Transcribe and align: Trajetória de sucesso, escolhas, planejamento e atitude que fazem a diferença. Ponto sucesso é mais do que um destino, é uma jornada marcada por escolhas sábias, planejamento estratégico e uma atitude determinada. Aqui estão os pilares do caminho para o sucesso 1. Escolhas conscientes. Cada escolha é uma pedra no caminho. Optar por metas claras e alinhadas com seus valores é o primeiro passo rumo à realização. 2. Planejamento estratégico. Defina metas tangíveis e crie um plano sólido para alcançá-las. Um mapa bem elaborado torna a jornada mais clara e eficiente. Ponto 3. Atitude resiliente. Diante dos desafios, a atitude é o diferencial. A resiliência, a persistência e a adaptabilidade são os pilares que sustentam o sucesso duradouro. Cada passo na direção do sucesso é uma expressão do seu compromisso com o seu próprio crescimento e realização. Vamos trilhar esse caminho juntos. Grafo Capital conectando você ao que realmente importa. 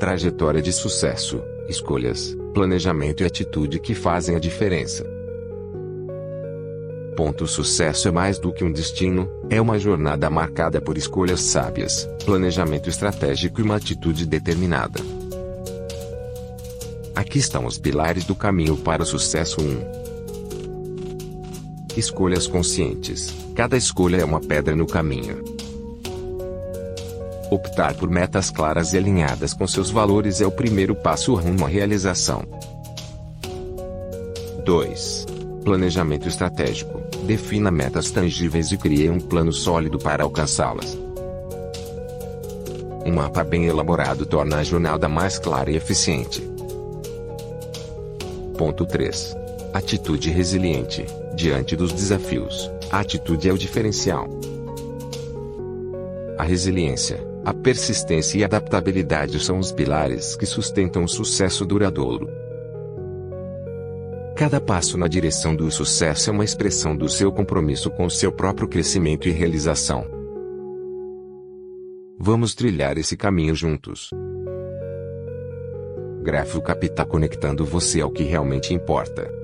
Trajetória 0.00 0.62
de 0.62 0.72
sucesso, 0.72 1.42
escolhas, 1.68 2.34
planejamento 2.54 3.22
e 3.22 3.26
atitude 3.26 3.78
que 3.78 3.94
fazem 3.94 4.34
a 4.34 4.38
diferença. 4.38 5.04
Ponto 7.14 7.46
sucesso 7.46 8.08
é 8.08 8.10
mais 8.10 8.38
do 8.38 8.50
que 8.50 8.64
um 8.64 8.72
destino, 8.72 9.30
é 9.50 9.60
uma 9.60 9.78
jornada 9.78 10.30
marcada 10.30 10.80
por 10.80 10.96
escolhas 10.96 11.42
sábias, 11.42 12.08
planejamento 12.24 12.88
estratégico 12.88 13.60
e 13.60 13.62
uma 13.62 13.76
atitude 13.76 14.24
determinada. 14.24 15.00
Aqui 17.14 17.38
estão 17.38 17.66
os 17.66 17.76
pilares 17.76 18.24
do 18.24 18.34
caminho 18.34 18.78
para 18.78 19.02
o 19.02 19.06
sucesso 19.06 19.60
1. 19.60 20.00
Escolhas 21.94 22.46
conscientes. 22.46 23.34
Cada 23.54 23.76
escolha 23.76 24.22
é 24.22 24.24
uma 24.24 24.40
pedra 24.40 24.74
no 24.74 24.86
caminho. 24.86 25.59
Optar 27.50 27.94
por 27.94 28.08
metas 28.08 28.48
claras 28.48 28.92
e 28.92 28.96
alinhadas 28.96 29.52
com 29.52 29.66
seus 29.66 29.90
valores 29.90 30.40
é 30.40 30.46
o 30.46 30.52
primeiro 30.52 30.94
passo 30.94 31.34
rumo 31.34 31.66
à 31.66 31.68
realização. 31.68 32.44
2. 34.64 35.26
Planejamento 35.64 36.28
estratégico. 36.28 37.00
Defina 37.24 37.68
metas 37.68 38.08
tangíveis 38.12 38.70
e 38.70 38.76
crie 38.76 39.10
um 39.10 39.18
plano 39.18 39.52
sólido 39.52 39.98
para 39.98 40.22
alcançá-las. 40.22 40.96
Um 43.04 43.14
mapa 43.14 43.42
bem 43.42 43.66
elaborado 43.66 44.24
torna 44.24 44.58
a 44.58 44.62
jornada 44.62 45.08
mais 45.08 45.36
clara 45.36 45.72
e 45.72 45.76
eficiente. 45.76 46.48
Ponto 48.56 48.86
3. 48.86 49.36
Atitude 49.74 50.30
resiliente. 50.30 51.04
Diante 51.34 51.74
dos 51.74 51.92
desafios, 51.92 52.70
a 52.92 53.00
atitude 53.00 53.48
é 53.48 53.52
o 53.52 53.58
diferencial. 53.58 54.28
A 56.40 56.42
resiliência, 56.42 57.22
a 57.44 57.52
persistência 57.52 58.38
e 58.38 58.42
a 58.42 58.46
adaptabilidade 58.46 59.38
são 59.40 59.58
os 59.58 59.70
pilares 59.70 60.34
que 60.36 60.46
sustentam 60.46 61.04
o 61.04 61.08
sucesso 61.08 61.66
duradouro. 61.66 62.30
Cada 64.34 64.58
passo 64.58 64.96
na 64.96 65.06
direção 65.06 65.54
do 65.54 65.70
sucesso 65.70 66.30
é 66.30 66.32
uma 66.32 66.42
expressão 66.42 66.96
do 66.96 67.10
seu 67.10 67.30
compromisso 67.30 67.90
com 67.90 68.06
o 68.06 68.10
seu 68.10 68.32
próprio 68.32 68.66
crescimento 68.66 69.28
e 69.28 69.32
realização. 69.32 70.06
Vamos 72.18 72.54
trilhar 72.54 72.96
esse 72.96 73.18
caminho 73.18 73.54
juntos. 73.54 74.08
Grafo 76.22 76.62
Capital 76.62 77.04
conectando 77.04 77.66
você 77.66 78.00
ao 78.00 78.10
que 78.10 78.22
realmente 78.22 78.72
importa. 78.72 79.39